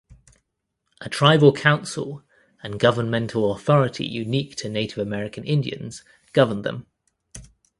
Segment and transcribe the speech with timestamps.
[1.01, 2.23] A tribal council
[2.63, 6.87] and governmental authority unique to Native American Indians govern them.